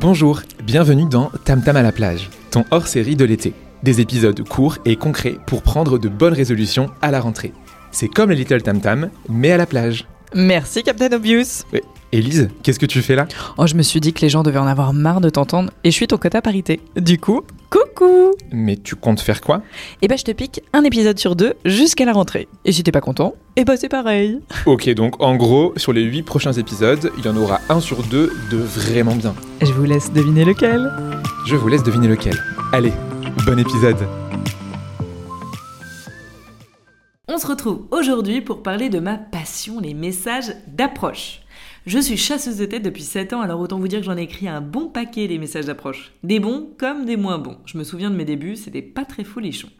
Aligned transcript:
Bonjour, 0.00 0.40
bienvenue 0.62 1.04
dans 1.04 1.30
Tam 1.44 1.62
Tam 1.62 1.76
à 1.76 1.82
la 1.82 1.92
plage, 1.92 2.30
ton 2.50 2.64
hors-série 2.70 3.16
de 3.16 3.26
l'été. 3.26 3.52
Des 3.82 4.00
épisodes 4.00 4.42
courts 4.48 4.78
et 4.86 4.96
concrets 4.96 5.36
pour 5.46 5.60
prendre 5.60 5.98
de 5.98 6.08
bonnes 6.08 6.32
résolutions 6.32 6.88
à 7.02 7.10
la 7.10 7.20
rentrée. 7.20 7.52
C'est 7.90 8.08
comme 8.08 8.30
les 8.30 8.36
Little 8.36 8.62
Tam 8.62 8.80
Tam, 8.80 9.10
mais 9.28 9.52
à 9.52 9.58
la 9.58 9.66
plage. 9.66 10.06
Merci 10.34 10.82
Captain 10.84 11.12
Obvious. 11.12 11.64
Élise, 12.12 12.48
qu'est-ce 12.64 12.80
que 12.80 12.86
tu 12.86 13.02
fais 13.02 13.14
là 13.14 13.28
Oh, 13.56 13.68
je 13.68 13.76
me 13.76 13.82
suis 13.82 14.00
dit 14.00 14.12
que 14.12 14.20
les 14.22 14.28
gens 14.28 14.42
devaient 14.42 14.58
en 14.58 14.66
avoir 14.66 14.92
marre 14.92 15.20
de 15.20 15.30
t'entendre 15.30 15.70
et 15.84 15.92
je 15.92 15.94
suis 15.94 16.08
ton 16.08 16.16
quota 16.16 16.42
parité. 16.42 16.80
Du 16.96 17.18
coup, 17.20 17.42
coucou 17.70 18.32
Mais 18.50 18.76
tu 18.76 18.96
comptes 18.96 19.20
faire 19.20 19.40
quoi 19.40 19.62
Eh 20.02 20.08
ben, 20.08 20.18
je 20.18 20.24
te 20.24 20.32
pique 20.32 20.60
un 20.72 20.82
épisode 20.82 21.20
sur 21.20 21.36
deux 21.36 21.54
jusqu'à 21.64 22.04
la 22.04 22.12
rentrée. 22.12 22.48
Et 22.64 22.72
si 22.72 22.82
t'es 22.82 22.90
pas 22.90 23.00
content, 23.00 23.36
eh 23.54 23.64
ben 23.64 23.76
c'est 23.76 23.88
pareil. 23.88 24.40
Ok, 24.66 24.88
donc 24.90 25.22
en 25.22 25.36
gros, 25.36 25.72
sur 25.76 25.92
les 25.92 26.02
8 26.02 26.24
prochains 26.24 26.52
épisodes, 26.52 27.12
il 27.16 27.24
y 27.24 27.28
en 27.28 27.36
aura 27.36 27.60
un 27.68 27.78
sur 27.78 28.02
deux 28.02 28.32
de 28.50 28.56
vraiment 28.56 29.14
bien. 29.14 29.36
Je 29.62 29.72
vous 29.72 29.84
laisse 29.84 30.12
deviner 30.12 30.44
lequel. 30.44 30.90
Je 31.46 31.54
vous 31.54 31.68
laisse 31.68 31.84
deviner 31.84 32.08
lequel. 32.08 32.34
Allez, 32.72 32.92
bon 33.46 33.56
épisode 33.56 33.98
On 37.28 37.38
se 37.38 37.46
retrouve 37.46 37.82
aujourd'hui 37.92 38.40
pour 38.40 38.64
parler 38.64 38.88
de 38.88 38.98
ma 38.98 39.14
passion, 39.14 39.78
les 39.78 39.94
messages 39.94 40.52
d'approche. 40.66 41.42
Je 41.86 41.98
suis 41.98 42.18
chasseuse 42.18 42.58
de 42.58 42.66
tête 42.66 42.82
depuis 42.82 43.02
7 43.02 43.32
ans, 43.32 43.40
alors 43.40 43.58
autant 43.58 43.78
vous 43.78 43.88
dire 43.88 44.00
que 44.00 44.04
j'en 44.04 44.18
ai 44.18 44.22
écrit 44.22 44.46
un 44.46 44.60
bon 44.60 44.88
paquet 44.88 45.26
les 45.26 45.38
messages 45.38 45.64
d'approche. 45.64 46.12
Des 46.22 46.38
bons 46.38 46.68
comme 46.78 47.06
des 47.06 47.16
moins 47.16 47.38
bons. 47.38 47.56
Je 47.64 47.78
me 47.78 47.84
souviens 47.84 48.10
de 48.10 48.16
mes 48.16 48.26
débuts, 48.26 48.56
c'était 48.56 48.82
pas 48.82 49.06
très 49.06 49.24
folichon. 49.24 49.70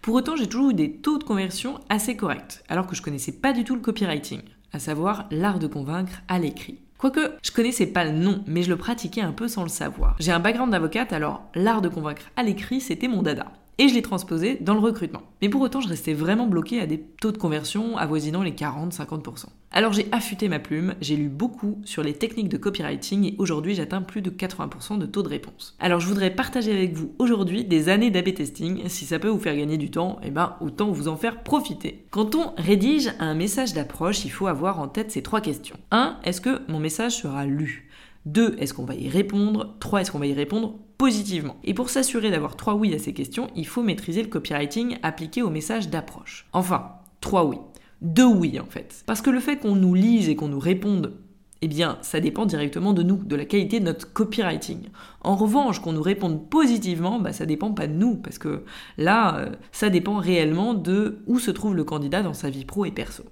Pour 0.00 0.14
autant, 0.14 0.34
j'ai 0.34 0.46
toujours 0.46 0.70
eu 0.70 0.74
des 0.74 0.92
taux 0.92 1.18
de 1.18 1.24
conversion 1.24 1.78
assez 1.90 2.16
corrects, 2.16 2.62
alors 2.70 2.86
que 2.86 2.96
je 2.96 3.02
connaissais 3.02 3.32
pas 3.32 3.52
du 3.52 3.64
tout 3.64 3.74
le 3.74 3.82
copywriting, 3.82 4.40
à 4.72 4.78
savoir 4.78 5.26
l'art 5.30 5.58
de 5.58 5.66
convaincre 5.66 6.22
à 6.26 6.38
l'écrit. 6.38 6.78
Quoique, 6.96 7.34
je 7.42 7.50
connaissais 7.50 7.86
pas 7.86 8.06
le 8.06 8.12
nom, 8.12 8.42
mais 8.46 8.62
je 8.62 8.70
le 8.70 8.78
pratiquais 8.78 9.20
un 9.20 9.32
peu 9.32 9.46
sans 9.46 9.62
le 9.62 9.68
savoir. 9.68 10.16
J'ai 10.20 10.32
un 10.32 10.40
background 10.40 10.72
d'avocate, 10.72 11.12
alors 11.12 11.42
l'art 11.54 11.82
de 11.82 11.90
convaincre 11.90 12.30
à 12.34 12.44
l'écrit, 12.44 12.80
c'était 12.80 13.08
mon 13.08 13.20
dada 13.20 13.52
et 13.78 13.88
je 13.88 13.94
l'ai 13.94 14.02
transposé 14.02 14.58
dans 14.60 14.74
le 14.74 14.80
recrutement. 14.80 15.22
Mais 15.40 15.48
pour 15.48 15.60
autant, 15.60 15.80
je 15.80 15.88
restais 15.88 16.12
vraiment 16.12 16.46
bloqué 16.46 16.80
à 16.80 16.86
des 16.86 17.00
taux 17.00 17.32
de 17.32 17.38
conversion 17.38 17.96
avoisinant 17.96 18.42
les 18.42 18.52
40-50%. 18.52 19.46
Alors 19.74 19.94
j'ai 19.94 20.06
affûté 20.12 20.48
ma 20.48 20.58
plume, 20.58 20.94
j'ai 21.00 21.16
lu 21.16 21.28
beaucoup 21.28 21.80
sur 21.84 22.02
les 22.02 22.12
techniques 22.12 22.50
de 22.50 22.58
copywriting 22.58 23.24
et 23.24 23.34
aujourd'hui 23.38 23.74
j'atteins 23.74 24.02
plus 24.02 24.20
de 24.20 24.28
80% 24.28 24.98
de 24.98 25.06
taux 25.06 25.22
de 25.22 25.28
réponse. 25.28 25.74
Alors 25.80 25.98
je 25.98 26.06
voudrais 26.06 26.30
partager 26.30 26.72
avec 26.72 26.92
vous 26.92 27.14
aujourd'hui 27.18 27.64
des 27.64 27.88
années 27.88 28.10
d'AB 28.10 28.34
testing. 28.34 28.86
Si 28.88 29.06
ça 29.06 29.18
peut 29.18 29.28
vous 29.28 29.38
faire 29.38 29.56
gagner 29.56 29.78
du 29.78 29.90
temps, 29.90 30.20
eh 30.22 30.30
ben 30.30 30.56
autant 30.60 30.90
vous 30.90 31.08
en 31.08 31.16
faire 31.16 31.42
profiter. 31.42 32.04
Quand 32.10 32.34
on 32.34 32.52
rédige 32.58 33.12
un 33.18 33.34
message 33.34 33.72
d'approche, 33.72 34.26
il 34.26 34.30
faut 34.30 34.46
avoir 34.46 34.78
en 34.78 34.88
tête 34.88 35.10
ces 35.10 35.22
trois 35.22 35.40
questions. 35.40 35.76
1. 35.90 36.18
Est-ce 36.22 36.42
que 36.42 36.60
mon 36.70 36.78
message 36.78 37.16
sera 37.16 37.46
lu? 37.46 37.88
2. 38.26 38.56
Est-ce 38.58 38.74
qu'on 38.74 38.84
va 38.84 38.94
y 38.94 39.08
répondre? 39.08 39.74
3. 39.80 40.02
Est-ce 40.02 40.12
qu'on 40.12 40.18
va 40.18 40.26
y 40.26 40.34
répondre? 40.34 40.78
Positivement 41.02 41.56
Et 41.64 41.74
pour 41.74 41.90
s'assurer 41.90 42.30
d'avoir 42.30 42.54
trois 42.54 42.76
oui 42.76 42.94
à 42.94 42.98
ces 43.00 43.12
questions, 43.12 43.48
il 43.56 43.66
faut 43.66 43.82
maîtriser 43.82 44.22
le 44.22 44.28
copywriting 44.28 44.98
appliqué 45.02 45.42
au 45.42 45.50
message 45.50 45.88
d'approche. 45.88 46.46
Enfin, 46.52 46.92
trois 47.20 47.44
oui. 47.44 47.56
Deux 48.02 48.24
oui 48.24 48.60
en 48.60 48.66
fait. 48.66 49.02
Parce 49.04 49.20
que 49.20 49.30
le 49.30 49.40
fait 49.40 49.56
qu'on 49.56 49.74
nous 49.74 49.94
lise 49.94 50.28
et 50.28 50.36
qu'on 50.36 50.46
nous 50.46 50.60
réponde 50.60 51.14
eh 51.60 51.66
bien, 51.66 51.98
ça 52.02 52.20
dépend 52.20 52.46
directement 52.46 52.92
de 52.92 53.02
nous, 53.02 53.16
de 53.16 53.34
la 53.34 53.44
qualité 53.44 53.80
de 53.80 53.84
notre 53.86 54.12
copywriting. 54.12 54.90
En 55.22 55.34
revanche, 55.34 55.80
qu'on 55.80 55.92
nous 55.92 56.02
réponde 56.02 56.48
positivement, 56.48 57.18
bah, 57.18 57.32
ça 57.32 57.46
dépend 57.46 57.72
pas 57.72 57.88
de 57.88 57.94
nous, 57.94 58.14
parce 58.16 58.38
que 58.38 58.62
là, 58.96 59.38
euh, 59.38 59.50
ça 59.72 59.88
dépend 59.88 60.18
réellement 60.18 60.72
de 60.72 61.18
où 61.26 61.40
se 61.40 61.50
trouve 61.50 61.74
le 61.74 61.84
candidat 61.84 62.22
dans 62.22 62.34
sa 62.34 62.48
vie 62.48 62.64
pro 62.64 62.84
et 62.84 62.92
perso. 62.92 63.24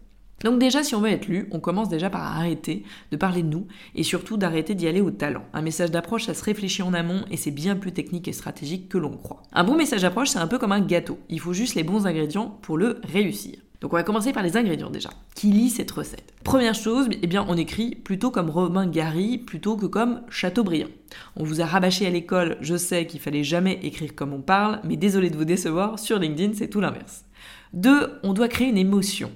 Donc 0.45 0.59
déjà, 0.59 0.83
si 0.83 0.95
on 0.95 1.01
veut 1.01 1.11
être 1.11 1.27
lu, 1.27 1.49
on 1.51 1.61
commence 1.61 1.89
déjà 1.89 2.09
par 2.09 2.23
arrêter 2.23 2.85
de 3.11 3.17
parler 3.17 3.43
de 3.43 3.49
nous 3.49 3.67
et 3.95 4.03
surtout 4.03 4.37
d'arrêter 4.37 4.75
d'y 4.75 4.89
aller 4.89 5.01
au 5.01 5.11
talent. 5.11 5.45
Un 5.53 5.63
message 5.63 5.91
d'approche, 5.91 6.25
ça 6.25 6.35
se 6.35 6.45
réfléchit 6.45 6.83
en 6.83 6.95
amont 6.95 7.25
et 7.31 7.37
c'est 7.37 7.51
bien 7.51 7.77
plus 7.77 7.93
technique 7.93 8.29
et 8.29 8.33
stratégique 8.33 8.89
que 8.89 8.99
l'on 8.99 9.17
croit. 9.17 9.43
Un 9.53 9.65
bon 9.65 9.77
message 9.77 10.03
d'approche, 10.03 10.31
c'est 10.31 10.39
un 10.39 10.47
peu 10.47 10.59
comme 10.59 10.73
un 10.73 10.81
gâteau. 10.81 11.19
Il 11.29 11.41
faut 11.41 11.53
juste 11.53 11.75
les 11.75 11.83
bons 11.83 12.07
ingrédients 12.07 12.59
pour 12.63 12.79
le 12.79 13.01
réussir. 13.05 13.59
Donc 13.81 13.95
on 13.95 13.97
va 13.97 14.03
commencer 14.03 14.33
par 14.33 14.43
les 14.43 14.59
ingrédients 14.59 14.91
déjà. 14.91 15.09
Qui 15.35 15.47
lit 15.49 15.71
cette 15.71 15.91
recette? 15.91 16.35
Première 16.45 16.75
chose, 16.75 17.09
eh 17.11 17.27
bien 17.27 17.47
on 17.49 17.57
écrit 17.57 17.95
plutôt 17.95 18.31
comme 18.31 18.51
Romain 18.51 18.87
Gary 18.87 19.39
plutôt 19.39 19.77
que 19.77 19.87
comme 19.87 20.21
Chateaubriand. 20.29 20.89
On 21.37 21.45
vous 21.45 21.63
a 21.63 21.67
rabâché 21.67 22.07
à 22.07 22.11
l'école, 22.11 22.59
je 22.61 22.77
sais 22.77 23.07
qu'il 23.07 23.21
fallait 23.21 23.43
jamais 23.43 23.79
écrire 23.83 24.15
comme 24.15 24.35
on 24.35 24.43
parle, 24.43 24.81
mais 24.85 24.97
désolé 24.97 25.31
de 25.31 25.37
vous 25.37 25.47
décevoir, 25.47 25.99
sur 25.99 26.19
LinkedIn 26.19 26.53
c'est 26.55 26.69
tout 26.69 26.81
l'inverse. 26.81 27.25
Deux, 27.73 28.19
on 28.23 28.33
doit 28.33 28.49
créer 28.49 28.69
une 28.69 28.79
émotion. 28.79 29.31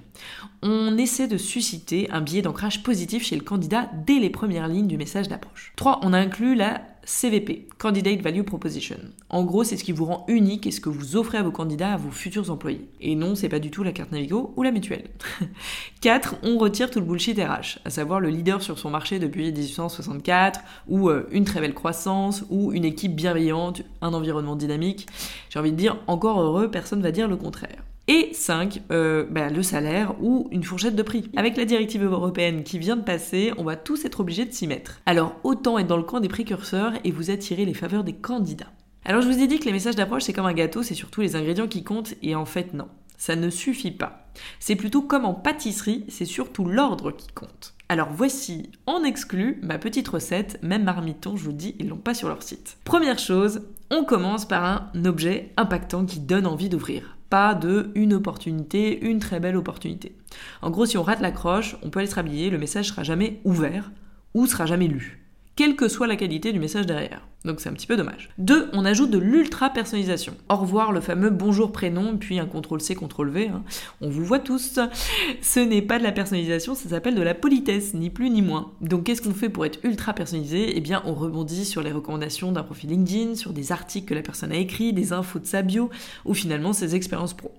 On 0.62 0.96
essaie 0.96 1.28
de 1.28 1.36
susciter 1.36 2.10
un 2.10 2.20
biais 2.20 2.42
d'ancrage 2.42 2.82
positif 2.82 3.24
chez 3.24 3.36
le 3.36 3.42
candidat 3.42 3.90
dès 4.06 4.18
les 4.18 4.30
premières 4.30 4.66
lignes 4.66 4.88
du 4.88 4.96
message 4.96 5.28
d'approche. 5.28 5.72
Trois, 5.76 6.00
on 6.02 6.12
inclut 6.12 6.54
la 6.54 6.80
CVP, 7.04 7.68
Candidate 7.78 8.22
Value 8.22 8.42
Proposition. 8.42 8.96
En 9.28 9.44
gros, 9.44 9.62
c'est 9.62 9.76
ce 9.76 9.84
qui 9.84 9.92
vous 9.92 10.06
rend 10.06 10.24
unique 10.26 10.66
et 10.66 10.70
ce 10.70 10.80
que 10.80 10.88
vous 10.88 11.16
offrez 11.16 11.38
à 11.38 11.42
vos 11.42 11.50
candidats, 11.50 11.92
à 11.92 11.96
vos 11.96 12.10
futurs 12.10 12.50
employés. 12.50 12.88
Et 13.00 13.14
non, 13.14 13.34
c'est 13.34 13.48
pas 13.50 13.58
du 13.58 13.70
tout 13.70 13.82
la 13.82 13.92
carte 13.92 14.10
Navigo 14.10 14.54
ou 14.56 14.62
la 14.62 14.70
mutuelle. 14.70 15.10
4. 16.00 16.36
On 16.42 16.58
retire 16.58 16.90
tout 16.90 17.00
le 17.00 17.06
bullshit 17.06 17.38
RH, 17.38 17.80
à 17.84 17.90
savoir 17.90 18.20
le 18.20 18.30
leader 18.30 18.62
sur 18.62 18.78
son 18.78 18.90
marché 18.90 19.18
depuis 19.18 19.52
1864, 19.52 20.60
ou 20.88 21.10
euh, 21.10 21.28
une 21.30 21.44
très 21.44 21.60
belle 21.60 21.74
croissance, 21.74 22.44
ou 22.48 22.72
une 22.72 22.84
équipe 22.84 23.14
bienveillante, 23.14 23.82
un 24.00 24.14
environnement 24.14 24.56
dynamique. 24.56 25.06
J'ai 25.50 25.58
envie 25.58 25.72
de 25.72 25.76
dire, 25.76 25.98
encore 26.06 26.40
heureux, 26.40 26.70
personne 26.70 27.02
va 27.02 27.12
dire 27.12 27.28
le 27.28 27.36
contraire. 27.36 27.82
Et 28.06 28.30
5, 28.34 28.82
euh, 28.90 29.24
bah, 29.30 29.48
le 29.48 29.62
salaire 29.62 30.14
ou 30.22 30.46
une 30.50 30.62
fourchette 30.62 30.94
de 30.94 31.02
prix. 31.02 31.30
Avec 31.36 31.56
la 31.56 31.64
directive 31.64 32.04
européenne 32.04 32.62
qui 32.62 32.78
vient 32.78 32.96
de 32.96 33.02
passer, 33.02 33.52
on 33.56 33.64
va 33.64 33.76
tous 33.76 34.04
être 34.04 34.20
obligés 34.20 34.44
de 34.44 34.52
s'y 34.52 34.66
mettre. 34.66 35.00
Alors 35.06 35.36
autant 35.42 35.78
être 35.78 35.86
dans 35.86 35.96
le 35.96 36.02
camp 36.02 36.20
des 36.20 36.28
précurseurs 36.28 36.92
et 37.04 37.10
vous 37.10 37.30
attirer 37.30 37.64
les 37.64 37.72
faveurs 37.72 38.04
des 38.04 38.12
candidats. 38.12 38.72
Alors 39.06 39.22
je 39.22 39.28
vous 39.28 39.38
ai 39.38 39.46
dit 39.46 39.58
que 39.58 39.64
les 39.64 39.72
messages 39.72 39.96
d'approche 39.96 40.24
c'est 40.24 40.34
comme 40.34 40.44
un 40.44 40.52
gâteau, 40.52 40.82
c'est 40.82 40.94
surtout 40.94 41.22
les 41.22 41.34
ingrédients 41.34 41.66
qui 41.66 41.82
comptent 41.82 42.14
et 42.22 42.34
en 42.34 42.44
fait 42.44 42.74
non, 42.74 42.88
ça 43.16 43.36
ne 43.36 43.48
suffit 43.48 43.90
pas. 43.90 44.28
C'est 44.60 44.76
plutôt 44.76 45.00
comme 45.00 45.24
en 45.24 45.34
pâtisserie, 45.34 46.04
c'est 46.08 46.24
surtout 46.26 46.66
l'ordre 46.66 47.10
qui 47.10 47.28
compte. 47.28 47.72
Alors 47.88 48.08
voici 48.12 48.70
en 48.86 49.02
exclu 49.02 49.60
ma 49.62 49.78
petite 49.78 50.08
recette, 50.08 50.58
même 50.62 50.84
marmiton, 50.84 51.36
je 51.36 51.44
vous 51.44 51.52
dis, 51.52 51.74
ils 51.78 51.88
l'ont 51.88 51.96
pas 51.96 52.14
sur 52.14 52.28
leur 52.28 52.42
site. 52.42 52.76
Première 52.84 53.18
chose, 53.18 53.62
on 53.90 54.04
commence 54.04 54.46
par 54.46 54.64
un 54.64 55.04
objet 55.06 55.52
impactant 55.56 56.04
qui 56.04 56.20
donne 56.20 56.46
envie 56.46 56.68
d'ouvrir 56.68 57.16
de 57.60 57.90
une 57.94 58.14
opportunité, 58.14 59.04
une 59.04 59.18
très 59.18 59.40
belle 59.40 59.56
opportunité. 59.56 60.16
En 60.62 60.70
gros, 60.70 60.86
si 60.86 60.96
on 60.96 61.02
rate 61.02 61.20
l'accroche, 61.20 61.76
on 61.82 61.90
peut 61.90 61.98
aller 61.98 62.08
se 62.08 62.14
rhabiller, 62.14 62.50
le 62.50 62.58
message 62.58 62.88
sera 62.88 63.02
jamais 63.02 63.40
ouvert 63.44 63.90
ou 64.34 64.46
sera 64.46 64.66
jamais 64.66 64.86
lu 64.86 65.23
quelle 65.56 65.76
que 65.76 65.88
soit 65.88 66.06
la 66.06 66.16
qualité 66.16 66.52
du 66.52 66.58
message 66.58 66.86
derrière. 66.86 67.26
Donc 67.44 67.60
c'est 67.60 67.68
un 67.68 67.74
petit 67.74 67.86
peu 67.86 67.96
dommage. 67.96 68.30
Deux, 68.38 68.70
on 68.72 68.84
ajoute 68.84 69.10
de 69.10 69.18
l'ultra 69.18 69.68
personnalisation. 69.68 70.34
Au 70.48 70.56
revoir 70.56 70.92
le 70.92 71.00
fameux 71.00 71.28
bonjour 71.28 71.72
prénom, 71.72 72.16
puis 72.16 72.38
un 72.38 72.46
CTRL 72.46 72.80
C, 72.80 72.94
CTRL 72.94 73.28
V. 73.28 73.48
Hein. 73.48 73.62
On 74.00 74.08
vous 74.08 74.24
voit 74.24 74.38
tous. 74.38 74.80
Ce 75.42 75.60
n'est 75.60 75.82
pas 75.82 75.98
de 75.98 76.04
la 76.04 76.12
personnalisation, 76.12 76.74
ça 76.74 76.88
s'appelle 76.88 77.14
de 77.14 77.22
la 77.22 77.34
politesse, 77.34 77.92
ni 77.92 78.08
plus 78.08 78.30
ni 78.30 78.40
moins. 78.40 78.72
Donc 78.80 79.04
qu'est-ce 79.04 79.20
qu'on 79.20 79.34
fait 79.34 79.50
pour 79.50 79.66
être 79.66 79.78
ultra 79.84 80.14
personnalisé 80.14 80.76
Eh 80.76 80.80
bien 80.80 81.02
on 81.04 81.14
rebondit 81.14 81.66
sur 81.66 81.82
les 81.82 81.92
recommandations 81.92 82.50
d'un 82.50 82.62
profil 82.62 82.90
LinkedIn, 82.90 83.34
sur 83.34 83.52
des 83.52 83.72
articles 83.72 84.06
que 84.06 84.14
la 84.14 84.22
personne 84.22 84.50
a 84.50 84.56
écrits, 84.56 84.92
des 84.92 85.12
infos 85.12 85.38
de 85.38 85.46
sa 85.46 85.62
bio, 85.62 85.90
ou 86.24 86.34
finalement 86.34 86.72
ses 86.72 86.94
expériences 86.94 87.34
pro. 87.34 87.52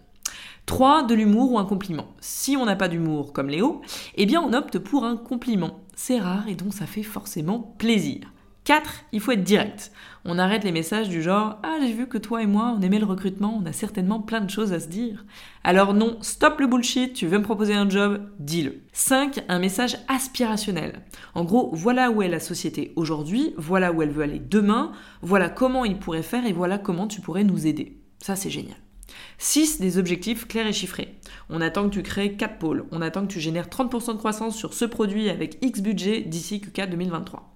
3. 0.66 1.03
De 1.03 1.13
l'humour 1.13 1.51
ou 1.51 1.59
un 1.59 1.66
compliment. 1.66 2.07
Si 2.19 2.57
on 2.57 2.66
n'a 2.66 2.75
pas 2.75 2.88
d'humour 2.88 3.34
comme 3.34 3.50
Léo, 3.50 3.81
eh 4.16 4.25
bien 4.25 4.41
on 4.41 4.53
opte 4.53 4.79
pour 4.79 5.05
un 5.05 5.16
compliment. 5.16 5.79
C'est 5.95 6.19
rare 6.19 6.47
et 6.47 6.56
donc 6.56 6.73
ça 6.73 6.85
fait 6.85 7.03
forcément 7.03 7.59
plaisir. 7.78 8.31
4. 8.66 9.06
Il 9.11 9.22
faut 9.22 9.31
être 9.31 9.44
direct. 9.44 9.91
On 10.25 10.39
arrête 10.39 10.63
les 10.63 10.72
messages 10.72 11.07
du 11.07 11.22
genre 11.22 11.59
Ah, 11.63 11.78
j'ai 11.81 11.94
vu 11.94 12.07
que 12.07 12.17
toi 12.17 12.41
et 12.41 12.47
moi, 12.47 12.75
on 12.75 12.81
aimait 12.81 13.00
le 13.00 13.06
recrutement, 13.06 13.61
on 13.61 13.66
a 13.67 13.72
certainement 13.72 14.19
plein 14.19 14.41
de 14.41 14.50
choses 14.50 14.73
à 14.73 14.79
se 14.79 14.88
dire. 14.88 15.23
Alors 15.63 15.94
non, 15.94 16.17
stop 16.22 16.59
le 16.59 16.67
bullshit, 16.67 17.13
tu 17.13 17.28
veux 17.28 17.38
me 17.38 17.44
proposer 17.44 17.75
un 17.75 17.87
job, 17.87 18.28
dis-le. 18.40 18.81
5. 18.91 19.43
Un 19.47 19.59
message 19.59 19.97
aspirationnel. 20.08 21.03
En 21.35 21.43
gros, 21.43 21.69
voilà 21.73 22.09
où 22.09 22.23
est 22.23 22.28
la 22.28 22.40
société 22.40 22.91
aujourd'hui, 22.96 23.53
voilà 23.58 23.91
où 23.91 24.02
elle 24.02 24.11
veut 24.11 24.23
aller 24.23 24.40
demain, 24.40 24.91
voilà 25.22 25.47
comment 25.47 25.85
il 25.85 25.99
pourrait 25.99 26.23
faire 26.23 26.46
et 26.46 26.53
voilà 26.53 26.79
comment 26.79 27.08
tu 27.08 27.22
pourrais 27.22 27.43
nous 27.43 27.67
aider. 27.67 28.02
Ça, 28.19 28.35
c'est 28.35 28.49
génial. 28.49 28.78
6. 29.37 29.79
Des 29.79 29.97
objectifs 29.97 30.47
clairs 30.47 30.67
et 30.67 30.73
chiffrés. 30.73 31.16
On 31.49 31.61
attend 31.61 31.90
que 31.90 31.93
tu 31.93 32.03
crées 32.03 32.34
4 32.34 32.57
pôles. 32.57 32.85
On 32.91 33.02
attend 33.02 33.25
que 33.25 33.31
tu 33.31 33.40
génères 33.40 33.67
30% 33.67 34.13
de 34.13 34.17
croissance 34.17 34.55
sur 34.55 34.73
ce 34.73 34.85
produit 34.85 35.29
avec 35.29 35.57
X 35.61 35.81
budget 35.81 36.22
d'ici 36.22 36.61
Q4 36.63 36.90
2023. 36.90 37.52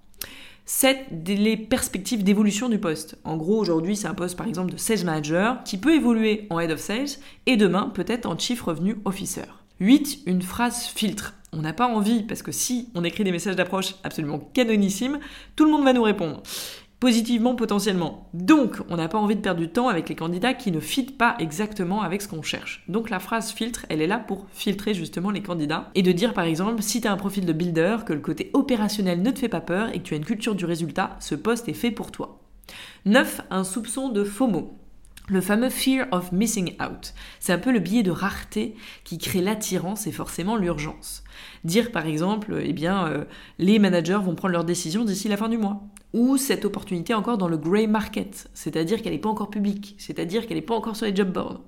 7. 0.65 1.07
Les 1.25 1.57
perspectives 1.57 2.23
d'évolution 2.23 2.69
du 2.69 2.77
poste. 2.77 3.17
En 3.23 3.37
gros, 3.37 3.59
aujourd'hui, 3.59 3.95
c'est 3.95 4.07
un 4.07 4.13
poste 4.13 4.37
par 4.37 4.47
exemple 4.47 4.71
de 4.71 4.77
sales 4.77 5.03
manager 5.03 5.63
qui 5.63 5.77
peut 5.77 5.95
évoluer 5.95 6.45
en 6.51 6.59
head 6.59 6.69
of 6.69 6.79
sales 6.79 7.17
et 7.47 7.57
demain 7.57 7.91
peut-être 7.93 8.27
en 8.27 8.37
chief 8.37 8.61
revenu 8.61 8.97
officer. 9.05 9.45
8. 9.79 10.19
Une 10.27 10.41
phrase 10.41 10.85
filtre. 10.85 11.33
On 11.51 11.61
n'a 11.61 11.73
pas 11.73 11.87
envie, 11.87 12.21
parce 12.21 12.43
que 12.43 12.51
si 12.51 12.89
on 12.93 13.03
écrit 13.03 13.23
des 13.23 13.31
messages 13.31 13.55
d'approche 13.55 13.95
absolument 14.03 14.37
canonissimes, 14.37 15.19
tout 15.55 15.65
le 15.65 15.71
monde 15.71 15.83
va 15.83 15.93
nous 15.93 16.03
répondre. 16.03 16.43
Positivement 16.99 17.55
potentiellement. 17.55 18.29
Donc, 18.33 18.81
on 18.89 18.97
n'a 18.97 19.07
pas 19.07 19.17
envie 19.17 19.35
de 19.35 19.41
perdre 19.41 19.61
du 19.61 19.69
temps 19.69 19.87
avec 19.87 20.09
les 20.09 20.15
candidats 20.15 20.53
qui 20.53 20.71
ne 20.71 20.79
fitent 20.79 21.17
pas 21.17 21.35
exactement 21.39 22.01
avec 22.01 22.21
ce 22.21 22.27
qu'on 22.27 22.41
cherche. 22.41 22.83
Donc 22.87 23.09
la 23.09 23.19
phrase 23.19 23.51
filtre, 23.51 23.85
elle 23.89 24.01
est 24.01 24.07
là 24.07 24.19
pour 24.19 24.47
filtrer 24.51 24.93
justement 24.93 25.31
les 25.31 25.41
candidats 25.41 25.89
et 25.95 26.01
de 26.01 26.11
dire 26.11 26.33
par 26.33 26.43
exemple, 26.43 26.81
si 26.81 27.01
tu 27.01 27.07
un 27.07 27.17
profil 27.17 27.45
de 27.45 27.53
builder, 27.53 27.97
que 28.05 28.13
le 28.13 28.19
côté 28.19 28.51
opérationnel 28.53 29.21
ne 29.21 29.31
te 29.31 29.39
fait 29.39 29.49
pas 29.49 29.61
peur 29.61 29.89
et 29.89 29.99
que 29.99 30.03
tu 30.03 30.13
as 30.13 30.17
une 30.17 30.25
culture 30.25 30.55
du 30.55 30.65
résultat, 30.65 31.15
ce 31.19 31.35
poste 31.35 31.69
est 31.69 31.73
fait 31.73 31.91
pour 31.91 32.11
toi. 32.11 32.41
9. 33.05 33.41
Un 33.49 33.63
soupçon 33.63 34.09
de 34.09 34.23
FOMO. 34.23 34.75
Le 35.29 35.41
fameux 35.41 35.69
fear 35.69 36.07
of 36.11 36.31
missing 36.31 36.75
out. 36.81 37.13
C'est 37.39 37.53
un 37.53 37.59
peu 37.59 37.71
le 37.71 37.79
biais 37.79 38.03
de 38.03 38.11
rareté 38.11 38.75
qui 39.03 39.19
crée 39.19 39.41
l'attirance 39.41 40.07
et 40.07 40.11
forcément 40.11 40.55
l'urgence. 40.55 41.23
Dire 41.63 41.91
par 41.91 42.07
exemple, 42.07 42.59
eh 42.63 42.73
bien, 42.73 43.07
euh, 43.07 43.25
les 43.59 43.77
managers 43.77 44.19
vont 44.23 44.35
prendre 44.35 44.53
leurs 44.53 44.65
décisions 44.65 45.05
d'ici 45.05 45.27
la 45.27 45.37
fin 45.37 45.49
du 45.49 45.57
mois. 45.57 45.83
Ou 46.13 46.37
cette 46.37 46.65
opportunité 46.65 47.13
encore 47.13 47.37
dans 47.37 47.47
le 47.47 47.57
grey 47.57 47.87
market, 47.87 48.49
c'est-à-dire 48.53 49.01
qu'elle 49.01 49.13
n'est 49.13 49.19
pas 49.19 49.29
encore 49.29 49.49
publique, 49.49 49.95
c'est-à-dire 49.97 50.47
qu'elle 50.47 50.57
n'est 50.57 50.63
pas 50.63 50.75
encore 50.75 50.95
sur 50.95 51.05
les 51.05 51.15
job 51.15 51.31
boards. 51.31 51.61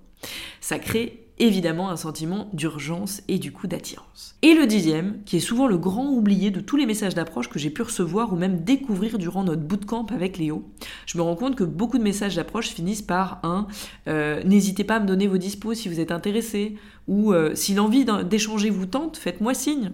Ça 0.60 0.80
crée 0.80 1.32
évidemment 1.42 1.90
un 1.90 1.96
sentiment 1.96 2.50
d'urgence 2.54 3.22
et 3.28 3.40
du 3.40 3.52
coup 3.52 3.66
d'attirance. 3.66 4.36
Et 4.44 4.54
le 4.54 4.68
dixième, 4.68 5.24
qui 5.26 5.38
est 5.38 5.42
souvent 5.42 5.68
le 5.68 5.78
grand 5.78 6.08
oublié 6.08 6.52
de 6.52 6.60
tous 6.60 6.78
les 6.78 6.86
messages 6.86 7.16
d'approche 7.16 7.50
que 7.50 7.58
j'ai 7.58 7.72
pu 7.72 7.82
recevoir 7.82 8.32
ou 8.32 8.36
même 8.36 8.64
découvrir 8.64 9.18
durant 9.18 9.44
notre 9.44 9.64
bootcamp 9.64 10.06
avec 10.12 10.38
Léo, 10.38 10.70
je 11.08 11.18
me 11.18 11.24
rends 11.24 11.36
compte 11.36 11.56
que 11.56 11.64
beaucoup 11.64 11.98
de 11.98 12.04
messages 12.04 12.36
d'approche 12.36 12.70
finissent 12.70 13.02
par 13.02 13.40
un 13.44 13.68
euh, 14.08 14.44
n'hésitez 14.44 14.84
pas 14.84 14.98
à 14.98 15.00
me 15.00 15.08
donner 15.08 15.28
vos 15.28 15.40
dispos 15.40 15.74
si 15.74 15.90
vous 15.90 16.00
êtes 16.00 16.12
intéressé 16.12 16.76
ou 17.08 17.34
euh, 17.34 17.56
si 17.56 17.74
l'envie 17.74 18.06
d'échanger 18.26 18.70
vous 18.70 18.86
tente, 18.86 19.18
faites-moi 19.18 19.56
signe. 19.56 19.92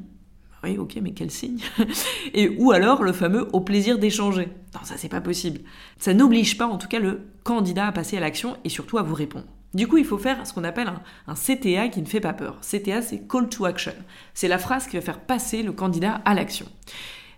Oui, 0.68 0.78
ok, 0.78 0.98
mais 1.02 1.12
quel 1.12 1.32
signe 1.32 1.60
Et 2.34 2.50
ou 2.50 2.72
alors 2.72 3.04
le 3.04 3.14
fameux 3.14 3.48
au 3.54 3.62
plaisir 3.62 4.00
d'échanger. 4.00 4.50
Non, 4.74 4.82
ça 4.84 4.96
c'est 4.98 5.08
pas 5.08 5.22
possible. 5.22 5.62
Ça 5.98 6.14
n'oblige 6.14 6.58
pas 6.58 6.68
en 6.68 6.78
tout 6.78 6.90
cas 6.90 7.00
le 7.00 7.22
candidat 7.44 7.88
à 7.88 7.92
passer 7.94 8.18
à 8.18 8.20
l'action 8.20 8.58
et 8.66 8.70
surtout 8.70 8.98
à 8.98 9.02
vous 9.04 9.16
répondre. 9.16 9.46
Du 9.74 9.88
coup, 9.88 9.98
il 9.98 10.06
faut 10.06 10.18
faire 10.18 10.46
ce 10.46 10.54
qu'on 10.54 10.66
appelle 10.66 10.92
un, 11.28 11.36
CTA 11.36 11.88
qui 11.88 12.02
ne 12.02 12.06
fait 12.06 12.20
pas 12.20 12.34
peur. 12.34 12.60
CTA, 12.62 13.02
c'est 13.02 13.28
Call 13.28 13.48
to 13.48 13.66
Action. 13.66 13.94
C'est 14.34 14.48
la 14.48 14.58
phrase 14.58 14.88
qui 14.88 14.98
va 14.98 15.02
faire 15.02 15.22
passer 15.22 15.64
le 15.64 15.72
candidat 15.72 16.22
à 16.26 16.34
l'action. 16.34 16.66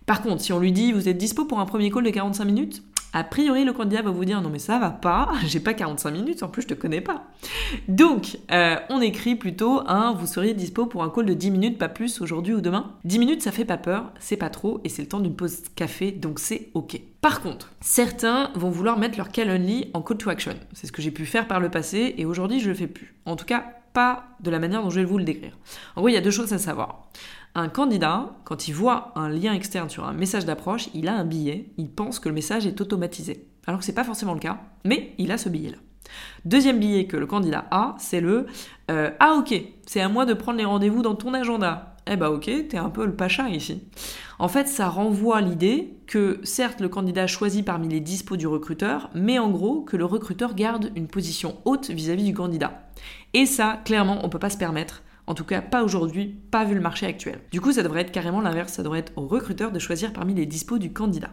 Par 0.07 0.23
contre, 0.23 0.41
si 0.41 0.51
on 0.51 0.59
lui 0.59 0.71
dit 0.71 0.91
vous 0.91 1.07
êtes 1.07 1.17
dispo 1.17 1.45
pour 1.45 1.59
un 1.59 1.65
premier 1.65 1.91
call 1.91 2.05
de 2.05 2.09
45 2.09 2.45
minutes, 2.45 2.83
a 3.13 3.23
priori, 3.23 3.65
le 3.65 3.73
candidat 3.73 4.01
va 4.01 4.11
vous 4.11 4.25
dire 4.25 4.41
non 4.41 4.49
mais 4.49 4.59
ça 4.59 4.77
va 4.79 4.89
pas, 4.89 5.29
j'ai 5.45 5.59
pas 5.59 5.73
45 5.73 6.11
minutes, 6.11 6.43
en 6.43 6.47
plus 6.47 6.63
je 6.63 6.67
te 6.67 6.73
connais 6.73 7.01
pas. 7.01 7.25
Donc, 7.87 8.37
euh, 8.51 8.75
on 8.89 9.01
écrit 9.01 9.35
plutôt 9.35 9.81
un 9.87 10.13
vous 10.13 10.27
seriez 10.27 10.53
dispo 10.53 10.85
pour 10.85 11.03
un 11.03 11.09
call 11.09 11.25
de 11.25 11.33
10 11.33 11.51
minutes, 11.51 11.77
pas 11.77 11.89
plus 11.89 12.21
aujourd'hui 12.21 12.53
ou 12.53 12.61
demain? 12.61 12.93
10 13.05 13.19
minutes, 13.19 13.41
ça 13.41 13.51
fait 13.51 13.65
pas 13.65 13.77
peur, 13.77 14.11
c'est 14.19 14.37
pas 14.37 14.49
trop 14.49 14.79
et 14.83 14.89
c'est 14.89 15.01
le 15.01 15.07
temps 15.07 15.19
d'une 15.19 15.35
pause 15.35 15.63
café, 15.75 16.11
donc 16.11 16.39
c'est 16.39 16.69
ok. 16.73 16.99
Par 17.21 17.41
contre, 17.41 17.71
certains 17.81 18.51
vont 18.55 18.69
vouloir 18.69 18.97
mettre 18.97 19.17
leur 19.17 19.29
Calendly 19.29 19.89
en 19.93 20.01
call 20.01 20.17
to 20.17 20.29
action. 20.29 20.55
C'est 20.73 20.87
ce 20.87 20.91
que 20.91 21.01
j'ai 21.01 21.11
pu 21.11 21.25
faire 21.25 21.47
par 21.47 21.59
le 21.59 21.69
passé 21.69 22.15
et 22.17 22.25
aujourd'hui 22.25 22.59
je 22.59 22.69
le 22.69 22.75
fais 22.75 22.87
plus. 22.87 23.15
En 23.25 23.35
tout 23.35 23.45
cas, 23.45 23.78
pas 23.93 24.25
de 24.39 24.49
la 24.49 24.59
manière 24.59 24.81
dont 24.81 24.89
je 24.89 24.99
vais 24.99 25.05
vous 25.05 25.17
le 25.17 25.23
décrire. 25.23 25.57
En 25.95 26.01
gros, 26.01 26.09
il 26.09 26.13
y 26.13 26.17
a 26.17 26.21
deux 26.21 26.31
choses 26.31 26.53
à 26.53 26.57
savoir. 26.57 27.09
Un 27.55 27.69
candidat, 27.69 28.35
quand 28.43 28.67
il 28.67 28.73
voit 28.73 29.11
un 29.15 29.29
lien 29.29 29.53
externe 29.53 29.89
sur 29.89 30.05
un 30.05 30.13
message 30.13 30.45
d'approche, 30.45 30.89
il 30.93 31.07
a 31.07 31.15
un 31.15 31.25
billet, 31.25 31.71
il 31.77 31.89
pense 31.89 32.19
que 32.19 32.29
le 32.29 32.35
message 32.35 32.65
est 32.65 32.79
automatisé. 32.79 33.47
Alors 33.65 33.79
que 33.79 33.85
c'est 33.85 33.93
pas 33.93 34.03
forcément 34.03 34.33
le 34.33 34.39
cas, 34.39 34.59
mais 34.85 35.13
il 35.17 35.31
a 35.31 35.37
ce 35.37 35.49
billet-là. 35.49 35.77
Deuxième 36.45 36.79
billet 36.79 37.05
que 37.05 37.17
le 37.17 37.27
candidat 37.27 37.65
a, 37.71 37.95
c'est 37.99 38.21
le 38.21 38.47
euh, 38.89 39.11
Ah 39.19 39.35
ok, 39.39 39.53
c'est 39.85 40.01
à 40.01 40.09
moi 40.09 40.25
de 40.25 40.33
prendre 40.33 40.57
les 40.57 40.65
rendez-vous 40.65 41.01
dans 41.01 41.15
ton 41.15 41.33
agenda. 41.33 41.95
Eh 42.11 42.15
bah 42.15 42.31
ok, 42.31 42.49
t'es 42.69 42.77
un 42.77 42.89
peu 42.89 43.05
le 43.05 43.15
pacha 43.15 43.49
ici. 43.49 43.83
En 44.39 44.47
fait, 44.47 44.67
ça 44.67 44.89
renvoie 44.89 45.41
l'idée 45.41 45.93
que 46.07 46.39
certes 46.43 46.81
le 46.81 46.89
candidat 46.89 47.27
choisit 47.27 47.63
parmi 47.63 47.87
les 47.87 47.99
dispos 47.99 48.35
du 48.35 48.47
recruteur, 48.47 49.11
mais 49.13 49.37
en 49.37 49.51
gros 49.51 49.81
que 49.81 49.95
le 49.95 50.05
recruteur 50.05 50.55
garde 50.55 50.91
une 50.95 51.07
position 51.07 51.57
haute 51.65 51.91
vis-à-vis 51.91 52.23
-vis 52.23 52.27
du 52.27 52.33
candidat. 52.33 52.89
Et 53.33 53.45
ça, 53.45 53.79
clairement, 53.85 54.19
on 54.23 54.29
peut 54.29 54.39
pas 54.39 54.49
se 54.49 54.57
permettre 54.57 55.03
en 55.29 55.35
tout 55.35 55.45
cas, 55.45 55.61
pas 55.61 55.83
aujourd'hui, 55.83 56.25
pas 56.49 56.65
vu 56.65 56.73
le 56.73 56.81
marché 56.81 57.05
actuel. 57.05 57.39
Du 57.51 57.61
coup, 57.61 57.71
ça 57.71 57.83
devrait 57.83 58.01
être 58.01 58.11
carrément 58.11 58.41
l'inverse, 58.41 58.73
ça 58.73 58.81
devrait 58.81 58.97
être 58.97 59.13
au 59.15 59.27
recruteur 59.27 59.71
de 59.71 59.77
choisir 59.77 60.11
parmi 60.11 60.33
les 60.33 60.47
dispos 60.47 60.79
du 60.79 60.91
candidat. 60.91 61.29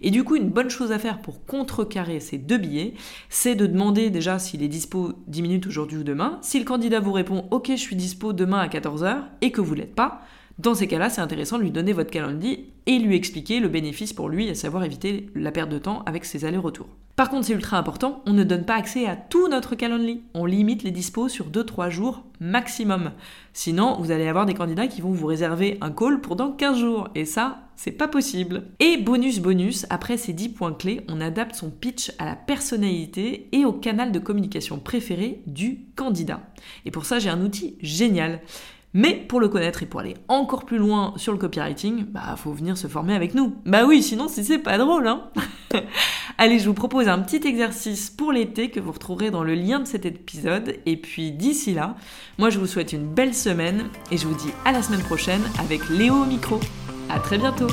Et 0.00 0.10
du 0.10 0.24
coup, 0.24 0.36
une 0.36 0.50
bonne 0.50 0.70
chose 0.70 0.92
à 0.92 0.98
faire 0.98 1.20
pour 1.20 1.44
contrecarrer 1.44 2.20
ces 2.20 2.38
deux 2.38 2.58
billets, 2.58 2.94
c'est 3.28 3.54
de 3.54 3.66
demander 3.66 4.10
déjà 4.10 4.38
s'il 4.38 4.62
est 4.62 4.68
dispo 4.68 5.12
10 5.26 5.42
minutes 5.42 5.66
aujourd'hui 5.66 5.98
ou 5.98 6.04
demain. 6.04 6.38
Si 6.42 6.58
le 6.58 6.64
candidat 6.64 7.00
vous 7.00 7.12
répond 7.12 7.46
OK, 7.50 7.68
je 7.70 7.76
suis 7.76 7.96
dispo 7.96 8.32
demain 8.32 8.58
à 8.58 8.68
14h 8.68 9.22
et 9.40 9.50
que 9.50 9.60
vous 9.60 9.74
l'êtes 9.74 9.94
pas, 9.94 10.22
dans 10.58 10.74
ces 10.74 10.88
cas-là, 10.88 11.08
c'est 11.08 11.20
intéressant 11.20 11.56
de 11.56 11.62
lui 11.62 11.70
donner 11.70 11.92
votre 11.92 12.10
calendrier 12.10 12.72
et 12.86 12.98
lui 12.98 13.14
expliquer 13.14 13.60
le 13.60 13.68
bénéfice 13.68 14.12
pour 14.12 14.28
lui, 14.28 14.50
à 14.50 14.56
savoir 14.56 14.82
éviter 14.82 15.30
la 15.36 15.52
perte 15.52 15.70
de 15.70 15.78
temps 15.78 16.02
avec 16.04 16.24
ses 16.24 16.44
allers-retours. 16.44 16.88
Par 17.14 17.30
contre, 17.30 17.46
c'est 17.46 17.52
ultra 17.52 17.78
important, 17.78 18.22
on 18.26 18.32
ne 18.32 18.42
donne 18.42 18.64
pas 18.64 18.74
accès 18.74 19.06
à 19.06 19.14
tout 19.14 19.48
notre 19.48 19.76
calendrier. 19.76 20.22
On 20.34 20.46
limite 20.46 20.82
les 20.82 20.90
dispos 20.90 21.28
sur 21.28 21.48
2-3 21.48 21.90
jours 21.90 22.24
maximum. 22.40 23.12
Sinon, 23.52 23.96
vous 24.00 24.10
allez 24.10 24.26
avoir 24.26 24.46
des 24.46 24.54
candidats 24.54 24.88
qui 24.88 25.00
vont 25.00 25.12
vous 25.12 25.26
réserver 25.26 25.78
un 25.80 25.90
call 25.90 26.20
pour 26.20 26.34
dans 26.34 26.50
15 26.50 26.78
jours. 26.78 27.08
Et 27.14 27.24
ça, 27.24 27.67
c'est 27.78 27.92
pas 27.92 28.08
possible. 28.08 28.64
Et 28.80 28.96
bonus 28.96 29.38
bonus, 29.38 29.86
après 29.88 30.16
ces 30.16 30.32
10 30.32 30.48
points 30.50 30.74
clés, 30.74 31.00
on 31.08 31.20
adapte 31.20 31.54
son 31.54 31.70
pitch 31.70 32.10
à 32.18 32.26
la 32.26 32.34
personnalité 32.34 33.48
et 33.52 33.64
au 33.64 33.72
canal 33.72 34.10
de 34.10 34.18
communication 34.18 34.80
préféré 34.80 35.42
du 35.46 35.86
candidat. 35.94 36.40
Et 36.84 36.90
pour 36.90 37.06
ça, 37.06 37.20
j'ai 37.20 37.30
un 37.30 37.40
outil 37.40 37.76
génial. 37.80 38.40
Mais 38.94 39.14
pour 39.14 39.38
le 39.38 39.48
connaître 39.48 39.82
et 39.82 39.86
pour 39.86 40.00
aller 40.00 40.14
encore 40.26 40.64
plus 40.64 40.78
loin 40.78 41.12
sur 41.16 41.32
le 41.32 41.38
copywriting, 41.38 42.04
bah 42.04 42.34
faut 42.36 42.52
venir 42.52 42.76
se 42.76 42.88
former 42.88 43.14
avec 43.14 43.34
nous. 43.34 43.54
Bah 43.64 43.84
oui, 43.86 44.02
sinon 44.02 44.26
c'est 44.28 44.58
pas 44.58 44.78
drôle, 44.78 45.06
hein 45.06 45.30
Allez, 46.38 46.58
je 46.58 46.66
vous 46.66 46.74
propose 46.74 47.06
un 47.06 47.18
petit 47.18 47.46
exercice 47.46 48.10
pour 48.10 48.32
l'été 48.32 48.70
que 48.70 48.80
vous 48.80 48.92
retrouverez 48.92 49.30
dans 49.30 49.44
le 49.44 49.54
lien 49.54 49.78
de 49.78 49.86
cet 49.86 50.06
épisode. 50.06 50.74
Et 50.86 50.96
puis 50.96 51.32
d'ici 51.32 51.74
là, 51.74 51.96
moi 52.38 52.48
je 52.50 52.58
vous 52.58 52.66
souhaite 52.66 52.92
une 52.92 53.06
belle 53.06 53.34
semaine 53.34 53.84
et 54.10 54.16
je 54.16 54.26
vous 54.26 54.34
dis 54.34 54.52
à 54.64 54.72
la 54.72 54.82
semaine 54.82 55.02
prochaine 55.02 55.42
avec 55.60 55.88
Léo 55.90 56.22
au 56.22 56.26
micro. 56.26 56.58
À 57.08 57.18
très 57.18 57.38
bientôt 57.38 57.68